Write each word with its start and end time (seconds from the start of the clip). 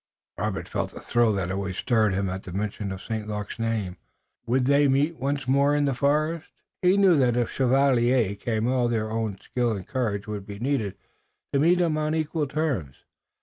Robert 0.39 0.67
felt 0.67 0.95
the 0.95 0.99
thrill 0.99 1.31
that 1.33 1.51
always 1.51 1.77
stirred 1.77 2.15
him 2.15 2.27
at 2.27 2.41
the 2.41 2.51
mention 2.51 2.91
of 2.91 3.03
St. 3.03 3.27
Luc's 3.27 3.59
name. 3.59 3.97
Would 4.47 4.65
they 4.65 4.87
meet 4.87 5.17
once 5.17 5.47
more 5.47 5.75
in 5.75 5.85
the 5.85 5.93
forest? 5.93 6.49
He 6.81 6.97
knew 6.97 7.15
that 7.17 7.37
if 7.37 7.49
the 7.49 7.53
Chevalier 7.53 8.33
came 8.33 8.67
all 8.67 8.87
their 8.87 9.11
own 9.11 9.37
skill 9.39 9.73
and 9.73 9.87
courage 9.87 10.25
would 10.25 10.47
be 10.47 10.57
needed 10.57 10.95
to 11.53 11.59
meet 11.59 11.79
him 11.79 11.99
on 11.99 12.15
equal 12.15 12.47
terms. 12.47 12.95